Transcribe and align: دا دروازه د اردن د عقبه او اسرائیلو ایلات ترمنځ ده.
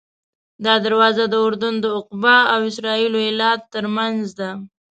دا 0.65 0.73
دروازه 0.85 1.23
د 1.29 1.35
اردن 1.45 1.75
د 1.81 1.85
عقبه 1.97 2.35
او 2.53 2.59
اسرائیلو 2.71 3.19
ایلات 3.27 3.61
ترمنځ 3.73 4.21
ده. 4.39 4.49